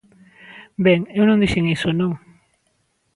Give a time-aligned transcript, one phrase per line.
[0.85, 2.11] Ben, eu non dixen iso, non.